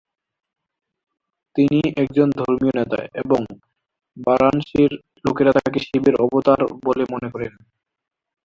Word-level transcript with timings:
তিনি 1.55 1.79
একজন 1.97 2.27
ধর্মীয় 2.39 2.73
নেতা 2.75 2.99
এবং 3.21 3.39
বারাণসীর 4.17 4.91
লোকেরা 5.25 5.51
তাঁকে 5.57 5.79
শিবের 5.79 6.15
অবতার 6.25 6.61
বলে 6.85 7.03
মনে 7.13 7.27
করেন। 7.33 7.53